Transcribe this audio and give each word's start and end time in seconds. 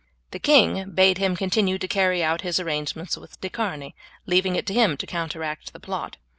The 0.31 0.39
king 0.39 0.89
bade 0.89 1.19
him 1.19 1.35
continue 1.37 1.77
to 1.77 1.87
carry 1.87 2.23
out 2.23 2.41
his 2.41 2.59
arrangements 2.59 3.17
with 3.17 3.39
De 3.39 3.49
Charny, 3.49 3.93
leaving 4.25 4.55
it 4.55 4.65
to 4.65 4.73
him 4.73 4.97
to 4.97 5.05
counteract 5.05 5.73
the 5.73 5.79
plot. 5.79 6.17